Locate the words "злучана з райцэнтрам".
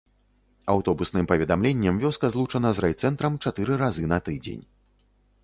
2.37-3.37